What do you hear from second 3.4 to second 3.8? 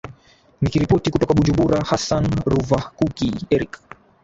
eric